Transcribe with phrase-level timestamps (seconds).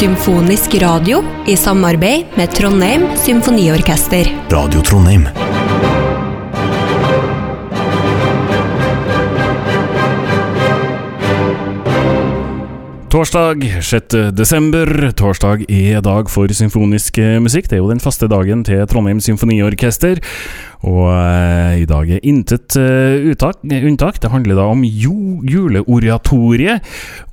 [0.00, 4.32] Symfonisk radio i samarbeid med Trondheim Symfoniorkester.
[4.50, 5.28] Radio Trondheim.
[13.10, 14.30] Torsdag 6.
[14.38, 14.86] desember.
[15.18, 17.66] Torsdag er dag for symfonisk eh, musikk.
[17.66, 20.22] Det er jo den faste dagen til Trondheim Symfoniorkester.
[20.86, 23.34] Og eh, i dag er intet eh,
[23.82, 24.22] unntak.
[24.22, 26.78] Det handler da om juleoratoriet.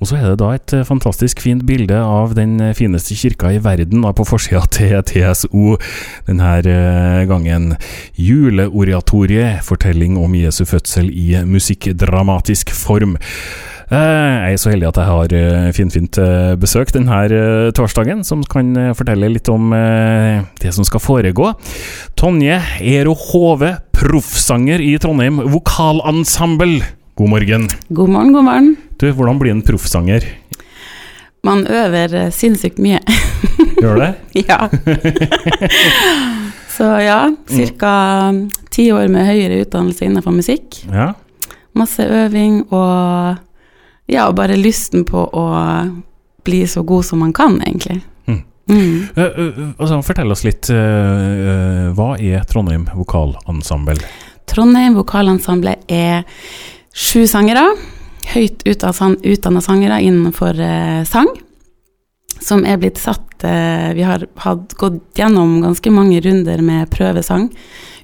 [0.00, 3.62] Og så er det da et eh, fantastisk fint bilde av den fineste kirka i
[3.62, 5.78] verden da, på forsida til TSO
[6.26, 7.78] denne eh, gangen.
[8.18, 13.14] Juleoratoriet, fortelling om Jesu fødsel i musikkdramatisk form.
[13.88, 18.20] Eh, Jeg er så heldig at jeg har eh, finfint eh, besøk denne eh, torsdagen,
[18.26, 21.54] som kan eh, fortelle litt om eh, det som skal foregå.
[22.20, 26.82] Tonje Ero Hove, proffsanger i Trondheim Vokalensemble.
[27.18, 27.64] God morgen.
[27.88, 28.68] God morgen, god morgen.
[29.00, 30.26] Du, hvordan blir en proffsanger?
[31.48, 33.00] Man øver eh, sinnssykt mye.
[33.82, 34.12] Gjør det?
[34.50, 34.66] ja.
[36.78, 37.22] Så ja,
[37.80, 37.94] ca.
[38.70, 40.76] ti år med høyere utdannelse innenfor musikk.
[40.92, 41.08] Ja.
[41.78, 43.40] Masse øving og
[44.08, 45.46] ja, og bare lysten på å
[46.48, 48.00] bli så god som man kan, egentlig.
[48.26, 48.40] Mm.
[48.70, 49.06] Mm.
[49.16, 50.70] Uh, uh, altså, fortell oss litt.
[50.72, 54.00] Uh, hva er Trondheim Vokalensemble?
[54.48, 56.24] Trondheim vokalensemble er
[56.96, 57.66] sju sangere,
[58.32, 60.56] høyt utdanna sangere innenfor
[61.08, 61.28] sang,
[62.40, 67.50] som er blitt satt Vi har hatt, gått gjennom ganske mange runder med prøvesang,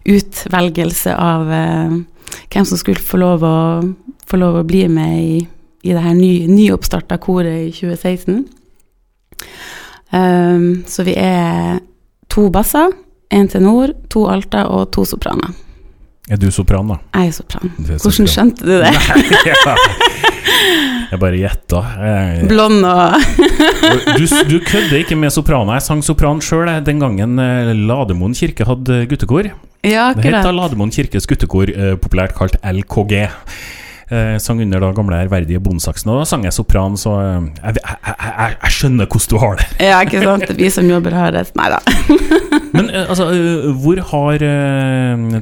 [0.05, 3.57] utvelgelse av hvem som skulle få lov å,
[4.29, 5.41] få lov å bli med i,
[5.85, 8.45] i det her ny, nyoppstarta koret i 2016.
[10.15, 11.81] Um, så vi er
[12.33, 12.93] to basser,
[13.35, 15.53] én tenor, to alter og to sopraner.
[16.33, 16.97] Er du sopran, da?
[17.19, 17.73] Jeg er sopran.
[17.85, 18.93] Er Hvordan skjønte du det?
[19.51, 19.75] ja.
[21.11, 21.83] Jeg bare gjetta.
[22.49, 23.19] Blond og
[24.17, 25.77] Du, du kødder ikke med sopraner.
[25.77, 29.51] Jeg sang sopran sjøl den gangen eh, Lademoen kirke hadde guttekor.
[29.85, 30.49] Ja, Det het.
[30.49, 33.29] Lademoen kirkes guttekor, eh, populært kalt LKG.
[34.15, 37.81] Eh, sang under da gamle ærverdige Bondsaksen, og da sang jeg sopran, så eh, jeg,
[37.81, 39.69] jeg, jeg, jeg skjønner hvordan du har det.
[39.89, 40.53] Ja, ikke sant.
[40.59, 41.57] Vi som jobber hardest.
[41.59, 41.81] Nei da.
[42.77, 43.27] Men eh, altså,
[43.83, 44.45] hvor har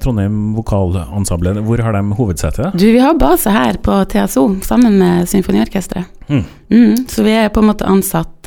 [0.03, 2.71] Trondheim Vokalensemble Hvor har de hovedsete?
[2.77, 6.09] Du, vi har base her på TSO sammen med Symfoniorkesteret.
[6.29, 6.45] Mm.
[6.73, 8.47] Mm, så vi er på en måte ansatt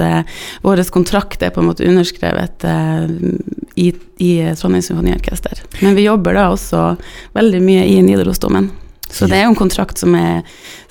[0.63, 2.65] Vår kontrakt er på en måte underskrevet
[3.75, 3.91] i,
[4.23, 5.61] i Trondheim Symfoniorkester.
[5.83, 6.87] Men vi jobber da også
[7.37, 8.71] veldig mye i Nidarosdomen.
[9.09, 10.41] Så det er jo en kontrakt som er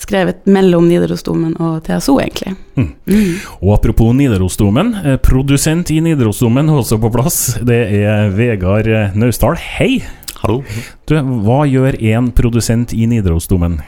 [0.01, 2.55] skrevet mellom Nidarosdomen og TSO, egentlig.
[2.79, 2.91] Mm.
[3.11, 3.33] Mm.
[3.61, 7.41] Og apropos Nidarosdomen, eh, produsent i Nidarosdomen er også på plass.
[7.61, 9.59] Det er Vegard eh, Naustdal.
[9.79, 9.99] Hei!
[10.45, 10.61] Hallo.
[11.09, 13.79] Du, hva gjør en produsent i Nidarosdomen?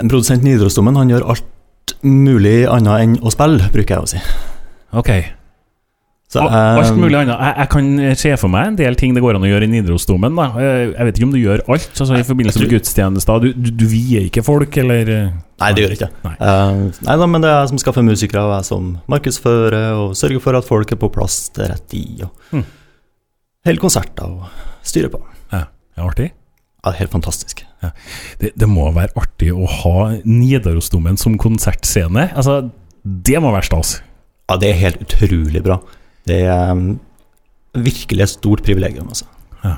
[0.00, 4.12] En produsent i Nidarosdomen han gjør alt mulig annet enn å spille, bruker jeg å
[4.14, 4.22] si.
[4.94, 5.10] Ok,
[6.32, 7.36] Så, eh, alt mulig annet.
[7.38, 9.70] Jeg, jeg kan se for meg en del ting det går an å gjøre i
[9.70, 10.34] Nidarosdomen.
[10.34, 10.46] da.
[10.58, 13.40] Eh, Jeg vet ikke om du gjør alt, altså i forbindelse med gudstjenester.
[13.44, 15.28] Du, du, du vier ikke folk, eller eh,
[15.62, 16.08] Nei, det gjør jeg ikke.
[16.24, 16.32] Nei.
[16.40, 20.16] Uh, nei da, men det er jeg som skaffer musikere, og jeg som markedsfører og
[20.18, 22.24] sørger for at folk er på plass til rett tid.
[22.26, 22.64] Og Mm.
[23.68, 24.48] holder konserter og
[24.82, 25.20] styrer på.
[25.52, 25.60] ja,
[25.94, 26.30] det er artig.
[26.84, 27.62] Ja, helt fantastisk.
[28.40, 32.26] Det, det må være artig å ha Nidarosdomen som konsertscene.
[32.34, 32.70] Altså,
[33.04, 34.00] det må være stas.
[34.50, 35.78] Ja, det er helt utrolig bra.
[36.28, 36.94] Det er um,
[37.74, 39.26] virkelig et stort privilegium, altså.
[39.64, 39.76] Ja.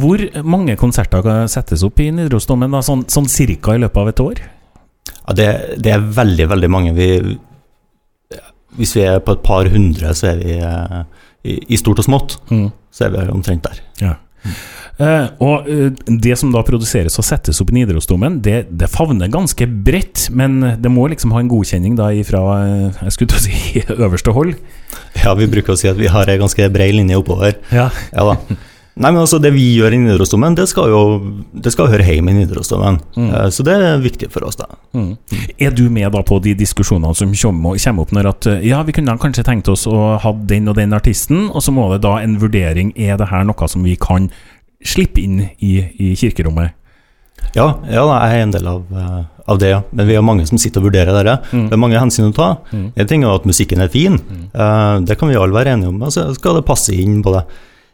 [0.00, 4.42] Hvor mange konserter settes opp i Nidarosdomen, sånn, sånn cirka i løpet av et år?
[5.10, 5.48] Ja, det,
[5.84, 6.94] det er veldig, veldig mange.
[6.96, 7.36] Vi,
[8.78, 10.98] hvis vi er på et par hundre, så er vi eh,
[11.44, 12.36] i, i stort og smått.
[12.90, 13.80] Så er vi omtrent der.
[14.02, 14.16] Ja.
[15.00, 15.88] Eh, og uh,
[16.20, 20.58] det som da produseres og settes opp i Nidarosdomen, det, det favner ganske bredt, men
[20.76, 24.34] det må liksom ha en godkjenning da ifra eh, jeg skulle til å si øverste
[24.36, 24.56] hold.
[25.22, 27.56] Ja, vi bruker å si at vi har en ganske bred linje oppover.
[27.72, 27.88] Ja.
[28.12, 28.60] Ja da.
[29.00, 31.00] Nei, men altså Det vi gjør i Nidarosdomen, det skal jo
[31.64, 33.00] det skal høre hjemme i Nidarosdomen.
[33.16, 33.28] Mm.
[33.30, 34.68] Eh, Så det er viktig for oss, da.
[34.92, 35.16] Mm.
[35.58, 38.82] Er du med da på de diskusjonene som kommer, kommer opp når at eh, ja,
[38.84, 42.02] vi kunne kanskje tenkt oss å ha den og den artisten, og så må det
[42.04, 44.28] da en vurdering Er det her noe som vi kan
[44.84, 46.76] slippe inn i, i kirkerommet?
[47.56, 49.80] Ja, ja jeg er en del av, eh, av det, ja.
[49.96, 51.38] Men vi er mange som sitter og vurderer det.
[51.52, 51.66] Mm.
[51.70, 52.50] Det er mange hensyn å ta.
[52.70, 52.86] Mm.
[52.94, 54.20] En ting er at musikken er fin,
[54.52, 56.02] eh, det kan vi alle være enige om.
[56.04, 57.46] Altså, skal det passe inn både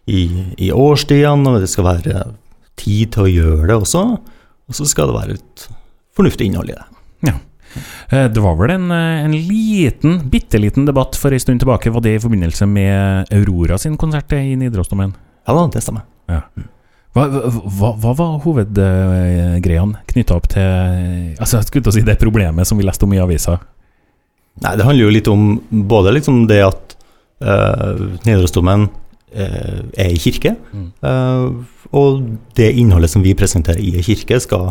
[0.06, 0.22] i,
[0.62, 2.24] i årstidene, og det skal være
[2.78, 4.04] tid til å gjøre det også.
[4.66, 5.66] Og så skal det være et
[6.16, 6.86] fornuftig innhold i det.
[7.26, 7.36] Ja.
[8.32, 11.92] Det var vel en, eh, en liten, bitte liten debatt for en stund tilbake.
[11.92, 15.12] Var det i forbindelse med Aurora sin konsert i Nidarosdomen?
[15.46, 16.06] Ja da, det stemmer.
[17.16, 22.18] Hva, hva, hva var hovedgreiene knytta opp til Altså, jeg skulle til å si det
[22.20, 23.56] problemet som vi leste om i avisa?
[24.64, 25.46] Nei, det handler jo litt om
[25.88, 26.96] både liksom det at
[27.44, 28.88] uh, Nidarosdomen
[29.32, 30.92] er i kirke, Mm.
[31.02, 32.22] uh, og
[32.56, 34.70] det innholdet som vi presenterer i kirke, skal,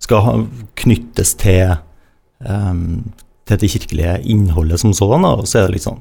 [0.00, 1.76] skal knyttes til,
[2.48, 3.12] um,
[3.46, 5.24] til det kirkelige innholdet som sådan.
[5.24, 6.00] Og så er det litt sånn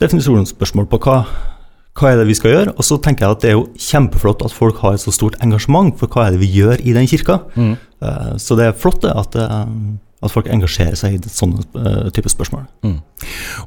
[0.00, 1.24] definisjonsspørsmål på hva,
[1.98, 2.74] hva er det vi skal gjøre.
[2.76, 5.38] Og så tenker jeg at det er jo kjempeflott at folk har et så stort
[5.42, 7.40] engasjement for hva er det vi gjør i den kirka.
[7.56, 7.74] Mm.
[8.02, 9.66] Uh, så det er flott det, at, uh,
[10.22, 12.64] at folk engasjerer seg i sånne uh, type spørsmål.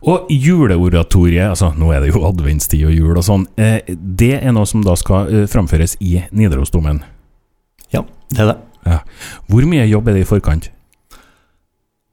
[0.03, 4.51] Og juleoratoriet, altså nå er det jo adventstid og jul og sånn, eh, det er
[4.51, 6.99] noe som da skal eh, framføres i Nidarosdomen.
[7.95, 8.03] Ja,
[8.35, 8.99] det er det.
[9.47, 10.67] Hvor mye jobb er det i forkant?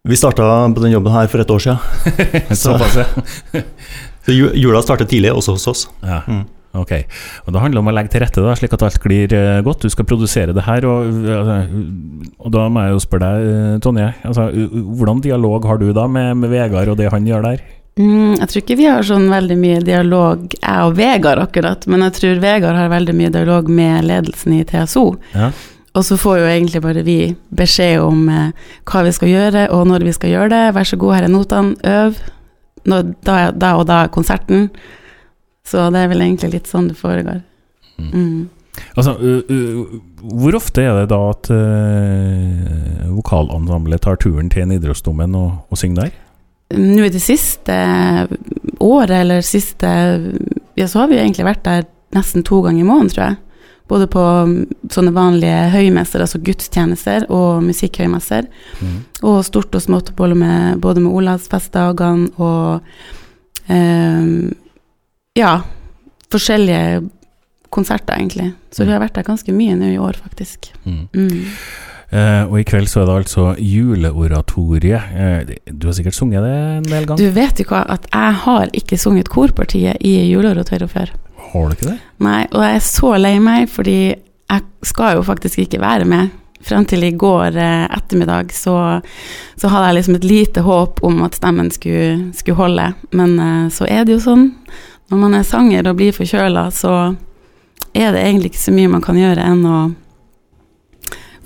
[0.08, 0.44] Vi starta
[0.75, 1.79] på den jobben her for et år siden.
[3.58, 3.64] Ja.
[4.29, 5.87] Så ju- jula starter tidlig, også hos oss.
[6.05, 6.20] ja.
[6.29, 6.44] Mm.
[6.76, 6.92] Ok.
[7.46, 9.86] Og Det handler om å legge til rette, da, slik at alt glir eh, godt.
[9.86, 10.84] Du skal produsere det her.
[10.84, 11.72] Og, eh,
[12.38, 14.50] og da må jeg jo spørre deg, eh, Tonje, altså,
[15.00, 17.64] hvordan dialog har du da med, med Vegard og det han gjør der?
[17.98, 22.04] Mm, jeg tror ikke vi har sånn veldig mye dialog, jeg og Vegard akkurat, men
[22.06, 25.08] jeg tror Vegard har veldig mye dialog med ledelsen i TSO.
[25.34, 25.50] Ja.
[25.98, 27.18] Og så får jo egentlig bare vi
[27.58, 28.52] beskjed om eh,
[28.86, 30.62] hva vi skal gjøre, og når vi skal gjøre det.
[30.76, 32.22] Vær så god, her er notene, øv.
[32.88, 34.68] Når, da, da og da er konserten.
[35.68, 37.42] Så det er vel egentlig litt sånn det foregår.
[37.98, 38.12] Mm.
[38.12, 38.46] Mm.
[38.94, 39.16] Altså,
[40.22, 46.06] hvor ofte er det da at uh, vokalensemblet tar turen til Nidarosdomen og, og synger
[46.06, 46.16] der?
[46.78, 47.74] Nå i det siste
[48.84, 49.90] året, eller siste
[50.76, 53.38] Ja, så har vi egentlig vært der nesten to ganger i måneden, tror jeg.
[53.88, 54.56] Både på mm,
[54.92, 58.46] sånne vanlige høymesser, altså gudstjenester, og musikkhøymesser.
[58.84, 58.98] Mm.
[59.26, 62.84] Og stort og smått, både med, både med Olavsfestdagene og
[63.72, 64.28] eh,
[65.38, 65.61] Ja,
[66.32, 67.08] forskjellige
[67.70, 68.52] konserter, egentlig.
[68.73, 70.73] Så vi har vært der ganske mye nå i år, faktisk.
[70.85, 71.05] Mm.
[71.14, 71.44] Mm.
[72.08, 75.11] Eh, og i kveld så er det altså juleoratoriet.
[75.12, 77.20] Eh, du har sikkert sunget det en del ganger?
[77.20, 81.12] Du vet jo hva, at jeg har ikke sunget korpartiet i juleoratoriet før.
[81.50, 81.99] Har du ikke det?
[82.25, 86.32] Nei, og jeg er så lei meg, fordi jeg skal jo faktisk ikke være med.
[86.64, 88.75] Frem til i går eh, ettermiddag så,
[89.61, 93.67] så hadde jeg liksom et lite håp om at stemmen skulle, skulle holde, men eh,
[93.73, 94.49] så er det jo sånn.
[95.08, 96.93] Når man er sanger og blir forkjøla, så
[97.96, 99.78] er det egentlig ikke så mye man kan gjøre enn å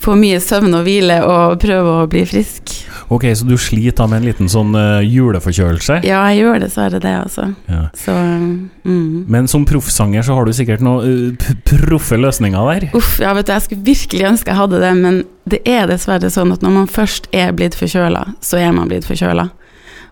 [0.03, 2.73] få mye søvn og hvile og prøve å bli frisk.
[3.13, 6.01] Ok, så du sliter med en liten sånn uh, juleforkjølelse?
[6.09, 7.51] Ja, jeg gjør dessverre det, altså.
[7.69, 7.85] Ja.
[7.99, 9.29] Så mm.
[9.31, 12.89] Men som proffsanger så har du sikkert noen uh, proffe løsninger der?
[12.99, 15.23] Uff, ja, vet du, jeg skulle virkelig ønske jeg hadde det, men
[15.53, 19.07] det er dessverre sånn at når man først er blitt forkjøla, så er man blitt
[19.07, 19.51] forkjøla.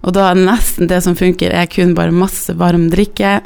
[0.00, 3.40] Og da er nesten det som funker, er kun bare masse varm drikke,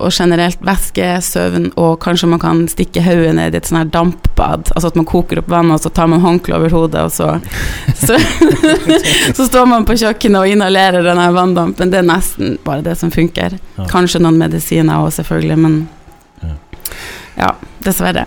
[0.00, 3.90] og generelt væske, søvn, og kanskje man kan stikke hodet ned i et sånn her
[3.92, 4.70] dampbad.
[4.72, 7.34] Altså at man koker opp vann, og så tar man håndkle over hodet, og så
[8.06, 8.16] så,
[9.36, 11.92] så står man på kjøkkenet og inhalerer den her vanndampen.
[11.92, 13.58] Det er nesten bare det som funker.
[13.76, 13.88] Ja.
[13.92, 15.82] Kanskje noen medisiner òg, selvfølgelig, men
[16.42, 16.54] Ja.
[17.36, 17.50] ja,
[17.84, 18.24] dessverre.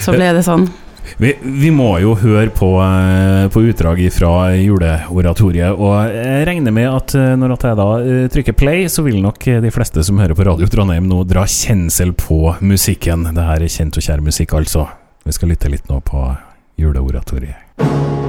[0.00, 0.68] Så ble det sånn.
[1.16, 6.88] Vi, vi må jo høre på, eh, på utdrag fra juleoratoriet, og jeg regner med
[6.90, 10.36] at eh, når jeg da eh, trykker play, så vil nok de fleste som hører
[10.38, 13.30] på Radio Trondheim nå dra kjensel på musikken.
[13.32, 14.88] Det her er kjent og kjær musikk, altså.
[15.24, 16.24] Vi skal lytte litt nå på
[16.78, 18.27] juleoratoriet.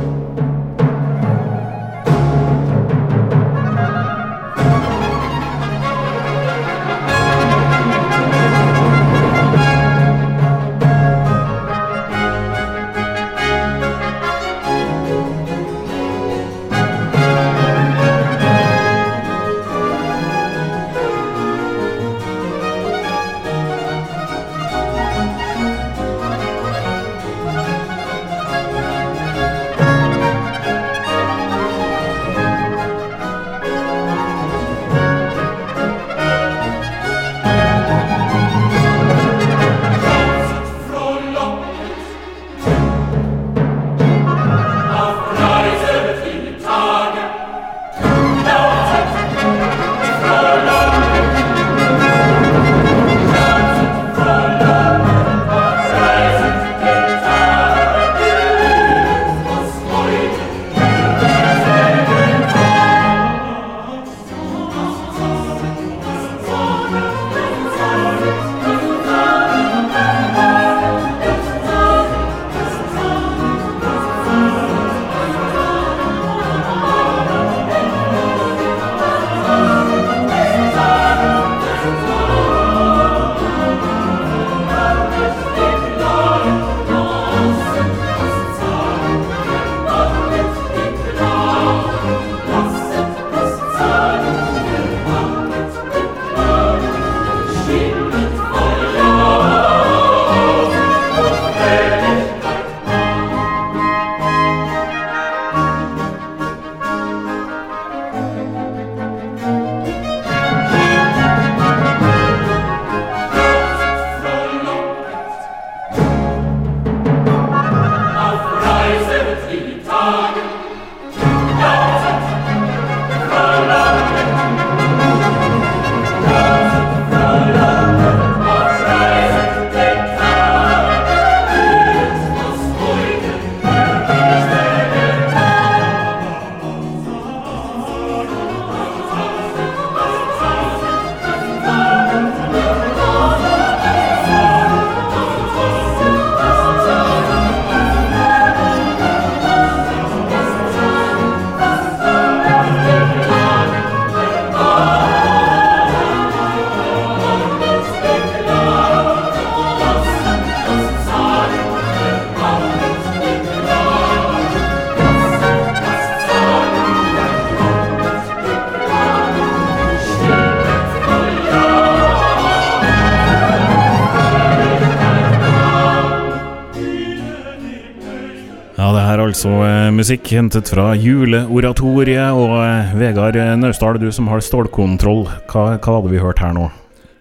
[179.30, 182.34] Altså eh, musikk hentet fra juleoratoriet.
[182.36, 186.68] Og eh, Vegard Naustdal, du som har stålkontroll, hva, hva hadde vi hørt her nå?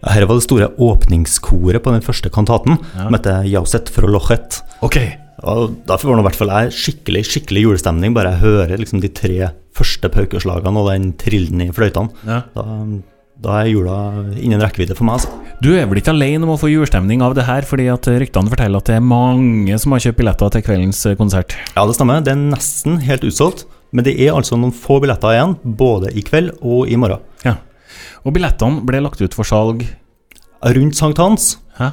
[0.07, 3.07] Her var det store åpningskoret på den første kantaten, Ja.
[3.09, 4.61] som heter Jauset fra Lochet.
[4.87, 4.99] Ok.
[5.43, 9.03] Og Derfor var det i hvert fall jeg skikkelig skikkelig julestemning, bare jeg hører liksom
[9.03, 12.11] de tre første paukeslagene og den trillen i fløytene.
[12.27, 12.41] Ja.
[12.55, 12.65] Da,
[13.43, 13.99] da er jula
[14.39, 15.31] innen rekkevidde for meg, altså.
[15.59, 18.51] Du er vel ikke alene om å få julestemning av det her, fordi at ryktene
[18.53, 21.57] forteller at det er mange som har kjøpt billetter til kveldens eh, konsert.
[21.75, 22.21] Ja, det stemmer.
[22.23, 23.65] Det er nesten helt utsolgt.
[23.91, 27.25] Men det er altså noen få billetter igjen, både i kveld og i morgen.
[27.43, 27.57] Ja.
[28.23, 29.83] Og billettene ble lagt ut for salg
[30.59, 31.53] Rundt sankthans.
[31.79, 31.93] Hæ?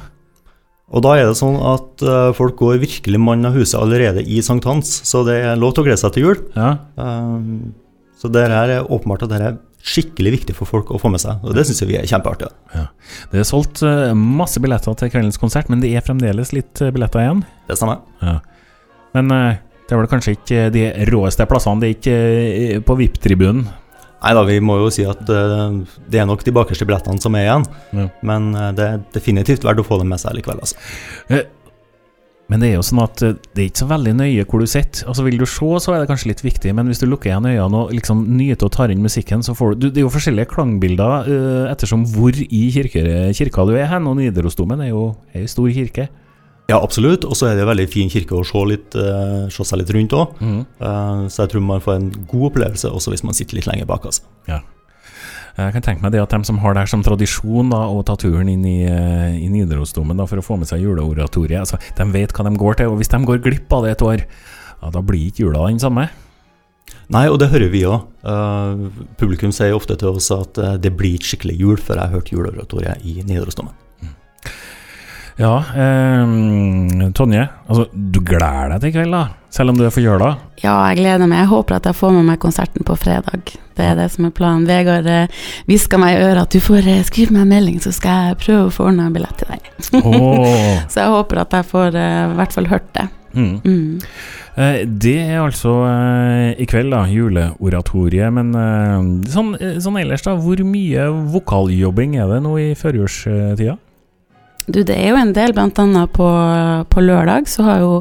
[0.94, 4.40] Og da er det sånn at uh, folk går virkelig mann av huset allerede i
[4.42, 6.40] sankthans, så det er lov til å glede seg til jul.
[6.54, 6.72] Ja.
[6.98, 7.74] Um,
[8.18, 11.10] så det her er åpenbart at det her er skikkelig viktig for folk å få
[11.12, 12.48] med seg, og det syns vi er kjempeartig.
[13.30, 16.90] Det er solgt eh, masse billetter til kveldens konsert, men det er fremdeles litt eh,
[16.94, 17.44] billetter igjen.
[17.70, 18.02] Det stemmer.
[18.24, 18.40] Ja.
[19.14, 23.68] Men eh, det er vel kanskje ikke de råeste plassene, det er ikke på VIP-tribunen.
[24.26, 27.44] Nei da, vi må jo si at det er nok de bakerste billettene som er
[27.46, 28.08] igjen, Ja.
[28.26, 30.80] men det er definitivt verdt å få dem med seg likevel, altså.
[32.52, 34.68] Men det er jo sånn at eh, det er ikke så veldig nøye hvor du
[34.70, 35.06] sitter.
[35.10, 37.48] Altså Vil du se, så er det kanskje litt viktig, men hvis du lukker igjen
[37.48, 40.50] øynene og liksom nyter og tar inn musikken, så får du, Det er jo forskjellige
[40.52, 43.02] klangbilder uh, ettersom hvor i kirke,
[43.36, 45.02] kirka du er hen, og Nidarosdomen er jo
[45.34, 46.06] jo stor kirke.
[46.66, 49.66] Ja, absolutt, og så er det en veldig fin kirke å se, litt, uh, se
[49.66, 50.38] seg litt rundt òg.
[50.78, 54.06] så jeg tror man får en god opplevelse også hvis man sitter litt lenger bak.
[54.06, 54.26] altså.
[54.50, 54.62] Ja.
[55.56, 58.02] Jeg kan tenke meg det at de som har det her som tradisjon da, å
[58.04, 62.06] ta turen inn i, eh, i Nidarosdomen for å få med seg juleoratoriet, altså, de
[62.12, 62.92] vet hva de går til.
[62.92, 65.80] Og hvis de går glipp av det et år, ja, da blir ikke jula den
[65.80, 66.10] samme.
[67.08, 68.04] Nei, og det hører vi òg.
[69.16, 72.16] publikum sier ofte til oss at eh, det blir ikke skikkelig jul før jeg har
[72.18, 73.85] hørt juleoratoriet i Nidarosdomen.
[75.36, 79.26] Ja, eh, Tonje, altså, du gleder deg til i kveld, da?
[79.52, 80.30] Selv om du er forkjøla?
[80.62, 81.42] Ja, jeg gleder meg.
[81.42, 83.52] Jeg håper at jeg får med meg konserten på fredag.
[83.76, 84.64] Det er det som er planen.
[84.68, 87.92] Vegard eh, hviska meg i øret at du får eh, skrive meg en melding, så
[87.92, 89.70] skal jeg prøve å få ordna en billett til deg.
[90.00, 90.80] Oh.
[90.92, 93.06] Så jeg håper at jeg får eh, i hvert fall hørt det.
[93.36, 93.56] Mm.
[93.60, 94.20] Mm.
[94.96, 95.74] Det er altså
[96.56, 98.32] i kveld, da, juleoratoriet.
[98.32, 98.54] Men
[99.28, 99.50] sånn,
[99.84, 103.76] sånn ellers, da, hvor mye vokaljobbing er det nå i førjulstida?
[104.66, 106.26] Du, det er jo en del, annet på,
[106.90, 107.92] på lørdag så har jo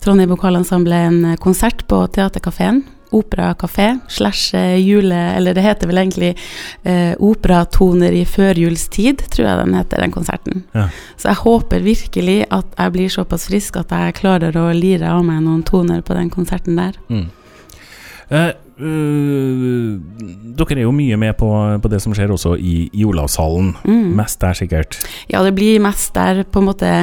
[0.00, 2.82] Trondheim Vokalensemble en konsert på Theatercaféen.
[3.10, 5.18] Opera kafé slash eh, jule...
[5.36, 6.30] Eller det heter vel egentlig
[6.86, 10.62] eh, Operatoner i førjulstid, tror jeg den heter, den konserten.
[10.72, 10.86] Ja.
[11.18, 15.26] Så jeg håper virkelig at jeg blir såpass frisk at jeg klarer å lire av
[15.26, 16.96] meg noen toner på den konserten der.
[17.10, 17.26] Mm.
[18.30, 20.00] Eh, øh,
[20.58, 21.50] dere er jo mye med på,
[21.82, 23.74] på det som skjer også i, i Olavshallen.
[23.84, 24.10] Mm.
[24.18, 24.98] Mest der, sikkert.
[25.30, 26.96] Ja, det blir mest der på en måte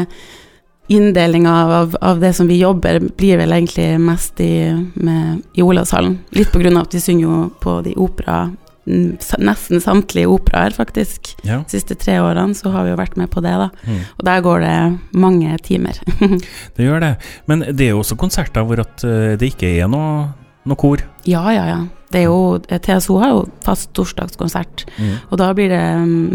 [0.88, 6.15] Inndelinga av, av det som vi jobber, blir vel egentlig mest i, med, i Olavshallen.
[6.38, 8.46] Litt på grunn av at vi synger jo på de opera
[8.88, 11.34] Nesten samtlige operaer, faktisk.
[11.43, 11.57] Ja.
[11.60, 13.67] De siste tre årene så har vi jo vært med på det, da.
[13.84, 13.98] Mm.
[14.15, 14.75] Og der går det
[15.12, 16.00] mange timer.
[16.77, 17.10] Det gjør det.
[17.51, 20.29] Men det er jo også konserter hvor at øh, det ikke er noe,
[20.67, 21.03] noe kor.
[21.25, 21.83] ja, ja, ja.
[22.07, 25.17] Det er jo, TSO har jo fast torsdagskonsert, Mm.
[25.29, 25.81] og da blir det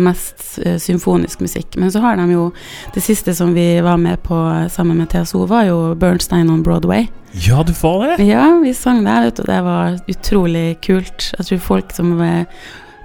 [0.04, 1.78] mest eh, symfonisk musikk.
[1.80, 2.52] Men så har de jo
[2.94, 6.62] Det siste som vi var med på eh, sammen med TSO, var jo Bernstein on
[6.62, 7.08] Broadway.
[7.32, 8.26] Ja, du får det!
[8.28, 9.42] Ja, vi sang der, vet du.
[9.48, 11.32] Det var utrolig kult.
[11.38, 12.44] Jeg tror folk som eh,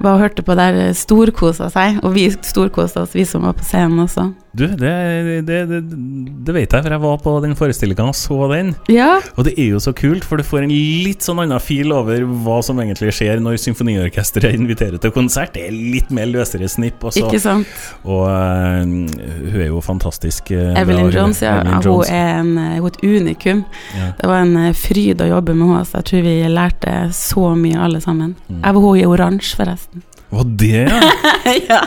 [0.01, 2.01] var og hørte på der, storkosa seg.
[2.03, 4.33] Og vi storkosa oss, vi som var på scenen også.
[4.57, 4.91] Du, det,
[5.45, 5.79] det, det,
[6.47, 8.71] det vet jeg, for jeg var på den forestillinga og så den.
[8.89, 11.93] Ja, Og det er jo så kult, for du får en litt sånn annen fil
[11.93, 15.53] over hva som egentlig skjer når symfoniorkesteret inviterer til konsert.
[15.53, 17.05] Det er litt mer løsere snipp.
[17.05, 17.27] Også.
[17.27, 17.69] ikke sant.
[18.01, 20.49] og uh, hun er jo fantastisk.
[20.49, 21.59] Uh, Evelyn bra, Jones, ja.
[21.61, 23.63] Evelyn Hun er en, eh, hun er et unikum.
[23.93, 24.11] Ja.
[24.17, 25.85] Det var en fryd å jobbe med henne.
[25.85, 28.33] så Jeg tror vi lærte så mye, alle sammen.
[28.47, 28.61] Mm.
[28.63, 30.07] Jeg var hun i oransje, forresten.
[30.29, 31.01] Var det, ja?
[31.69, 31.81] ja.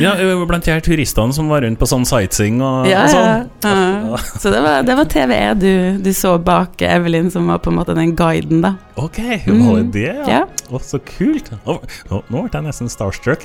[0.00, 0.12] ja?
[0.48, 3.50] Blant de her turistene som var rundt på sånn sightseeing og, Ja, og sånn.
[3.66, 4.20] ja.
[4.40, 7.76] Så det var, det var TVE du, du så bak Evelyn, som var på en
[7.76, 8.72] måte den guiden, da.
[8.96, 9.66] Ok, hun mm.
[9.66, 10.24] var det, ja?
[10.38, 10.40] Ja.
[10.72, 11.52] Å, så kult.
[11.68, 11.76] Å,
[12.08, 13.44] nå, nå ble jeg nesten starstruck.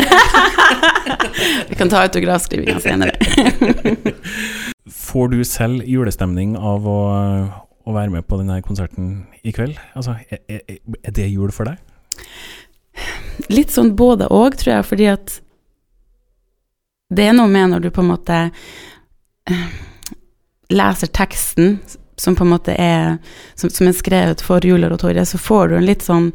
[1.69, 3.19] Vi kan ta autografskrivinga senere.
[5.07, 6.99] Får du selv julestemning av å,
[7.83, 9.75] å være med på denne konserten i kveld?
[9.91, 11.83] Altså, er, er, er det jul for deg?
[13.53, 15.37] Litt sånn både og, tror jeg, fordi at
[17.13, 18.37] det er noe med når du på en måte
[19.47, 19.67] eh,
[20.73, 21.77] leser teksten,
[22.17, 23.19] som på en måte er
[23.55, 26.31] som, som er skrevet for juleoratoriet, så får du en litt sånn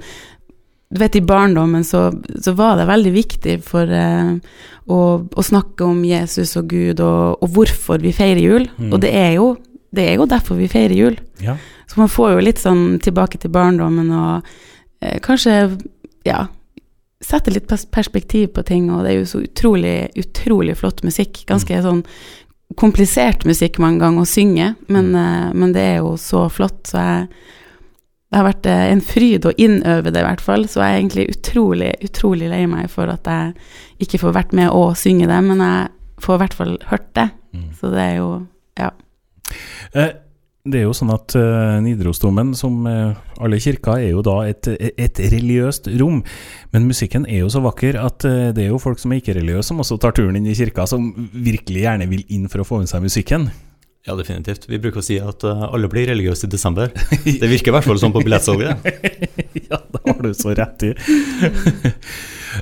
[0.93, 2.11] Du vet, i barndommen så,
[2.45, 4.35] så var det veldig viktig for eh,
[4.85, 8.67] å, å snakke om Jesus og Gud og, og hvorfor vi feirer jul.
[8.77, 8.91] Mm.
[8.93, 9.55] Og det er, jo,
[9.89, 11.17] det er jo derfor vi feirer jul.
[11.41, 11.57] Ja.
[11.89, 14.53] Så man får jo litt sånn tilbake til barndommen og
[15.01, 15.57] eh, kanskje,
[16.29, 16.45] ja
[17.23, 21.45] Sette litt perspektiv på ting, og det er jo så utrolig, utrolig flott musikk.
[21.47, 22.03] Ganske sånn
[22.81, 26.99] komplisert musikk mange ganger å synge, men, eh, men det er jo så flott, så
[26.99, 27.27] jeg
[28.33, 30.63] det har vært eh, en fryd å innøve det, i hvert fall.
[30.65, 34.73] Så jeg er egentlig utrolig, utrolig lei meg for at jeg ikke får vært med
[34.73, 35.91] å synge det, men jeg
[36.25, 37.27] får i hvert fall hørt det.
[37.53, 37.67] Mm.
[37.77, 38.31] Så det er jo
[38.81, 38.89] Ja.
[39.93, 40.15] Eh,
[40.63, 44.69] det er jo sånn at uh, Nidarosdomen, som uh, alle kirker, er jo da et,
[44.71, 46.21] et religiøst rom.
[46.71, 49.73] Men musikken er jo så vakker at uh, det er jo folk som er ikke-religiøse,
[49.73, 52.79] som også tar turen inn i kirka, som virkelig gjerne vil inn for å få
[52.85, 53.49] med seg musikken.
[54.07, 54.69] Ja, definitivt.
[54.71, 56.95] Vi bruker å si at alle blir religiøse i desember.
[57.43, 58.87] Det virker i hvert fall sånn på billettsalget.
[59.69, 60.95] ja, det har du så rett i.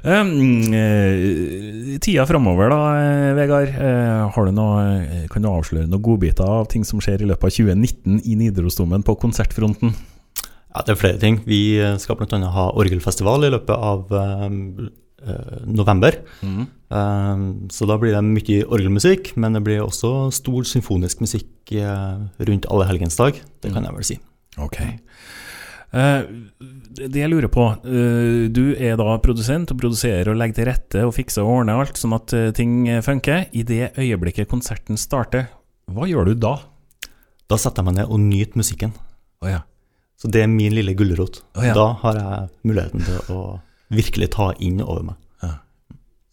[0.04, 3.68] um, tida framover, da, eh, Vegard.
[3.74, 7.48] Eh, har du noe, kan du avsløre noen godbiter av ting som skjer i løpet
[7.48, 9.94] av 2019 i Nidarosdomen på konsertfronten?
[10.70, 11.40] Ja, det er flere ting.
[11.48, 12.38] Vi skal bl.a.
[12.54, 14.46] ha orgelfestival i løpet av eh,
[15.26, 16.20] eh, november.
[16.46, 16.62] Mm.
[16.94, 22.22] Eh, så da blir det mye orgelmusikk, men det blir også stor symfonisk musikk eh,
[22.38, 23.40] rundt alle helgens dag.
[23.62, 24.20] Det kan jeg vel si.
[24.60, 24.80] Ok.
[25.90, 26.22] Eh,
[27.08, 31.04] det jeg lurer på, eh, du er da produsent og produserer og legger til rette
[31.06, 33.46] og fikser og ordner alt sånn at eh, ting funker.
[33.56, 35.48] I det øyeblikket konserten starter,
[35.90, 36.56] hva gjør du da?
[37.50, 38.92] Da setter jeg meg ned og nyter musikken.
[39.40, 39.64] Oh, ja.
[40.20, 41.40] Så det er min lille gulrot.
[41.56, 41.72] Oh, ja.
[41.74, 43.40] Da har jeg muligheten til å
[43.90, 45.18] virkelig ta inn over meg.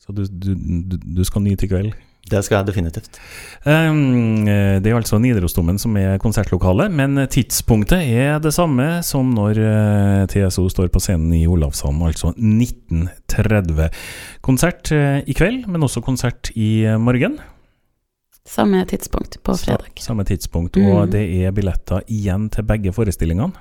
[0.08, 0.54] Så du, du,
[0.88, 1.96] du, du skal nyte i kveld?
[2.28, 3.18] Det skal jeg definitivt.
[3.64, 9.30] Um, eh, det er altså Nidarosdomen som er konsertlokalet, men tidspunktet er det samme som
[9.36, 13.88] når eh, TSO står på scenen i Olavshallen, altså 1930.
[14.44, 17.38] Konsert eh, i kveld, men også konsert i morgen.
[18.48, 19.92] Samme tidspunkt på Sa- fredag.
[20.00, 20.92] Samme tidspunkt, Mm.
[20.92, 23.52] og det er billetter igjen til begge forestillingene.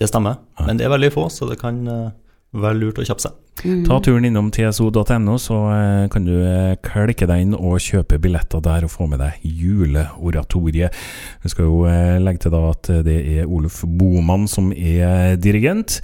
[0.00, 0.38] Det stemmer.
[0.66, 1.84] Men det er veldig få, så det kan
[2.54, 3.34] være lurt å kjappe seg.
[3.64, 3.82] Mm.
[3.86, 8.62] Ta turen innom tso.no, så eh, kan du eh, klikke deg inn og kjøpe billetter
[8.64, 10.94] der og få med deg juleoratoriet.
[11.44, 16.00] Vi skal jo eh, legge til da at det er Oluf Boman som er dirigent.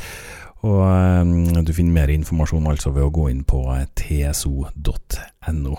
[0.61, 3.63] Og du finner mer informasjon altså ved å gå inn på
[3.97, 5.79] tso.no.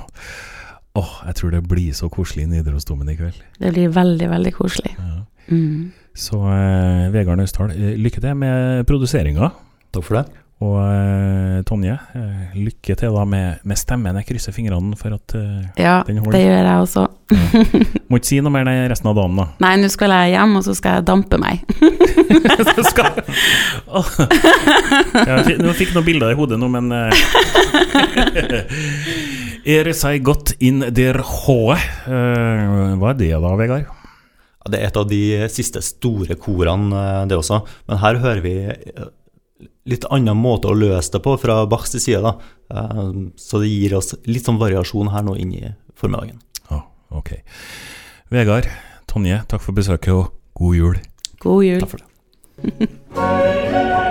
[0.98, 3.38] Åh, jeg tror det blir så koselig i Nidarosdomen i kveld.
[3.62, 4.96] Det blir veldig, veldig koselig.
[4.98, 5.22] Ja.
[5.52, 5.92] Mm.
[6.18, 9.54] Så eh, Vegard Naustdal, lykke til med produseringa.
[9.94, 10.26] Takk for det.
[10.62, 14.18] Og eh, Tonje, eh, lykke til da med, med stemmen.
[14.20, 16.38] Jeg krysser fingrene for at eh, Ja, Den holder.
[16.38, 17.06] Ja, det gjør jeg også.
[18.12, 19.46] Må ikke si noe mer den resten av dagen, da.
[19.66, 21.56] Nei, nå skal jeg hjem, og så skal jeg dampe meg.
[22.62, 23.18] Så skal...
[23.90, 24.10] Åh.
[24.22, 26.86] Jeg fikk, fikk noen bilder i hodet nå, men
[29.62, 31.56] Er Er seg godt inn der H.
[32.06, 32.62] Eh,
[33.02, 33.90] hva er det da, Vegard?
[34.62, 35.22] Ja, det er et av de
[35.54, 37.64] siste store korene, det også.
[37.90, 38.56] Men her hører vi
[39.86, 42.22] litt annen måte å løse det på fra Bachs side.
[42.22, 42.36] da.
[42.72, 46.40] Eh, Så det gir oss litt sånn variasjon her nå inn i formiddagen.
[46.72, 47.34] Oh, ok.
[48.32, 48.68] Vegard,
[49.08, 50.96] Tonje, takk for besøket, og god jul.
[51.40, 51.80] God jul.
[51.82, 52.08] Takk for det.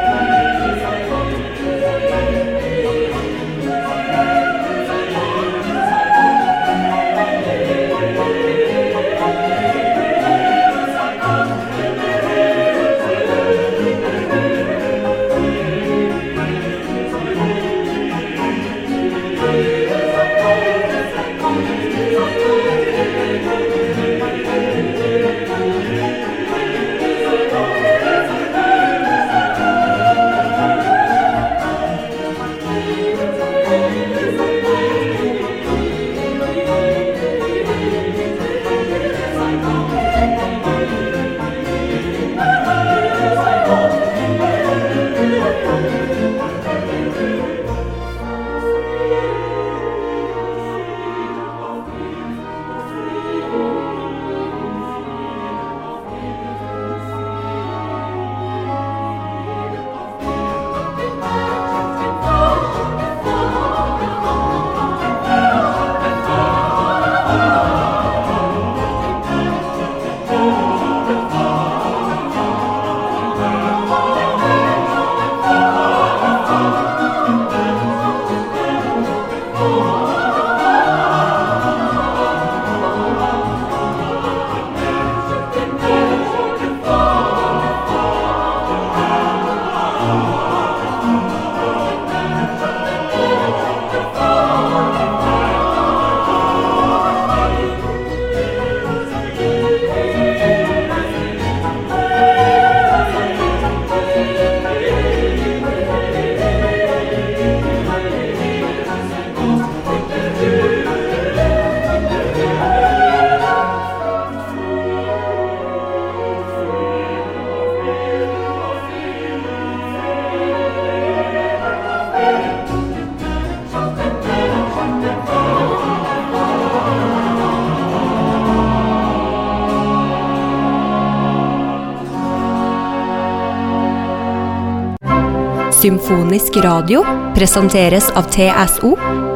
[135.90, 137.00] Symfonisk radio
[137.34, 138.92] presenteres av TSO,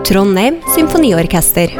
[0.07, 1.75] Trondheim Symfoniorkester.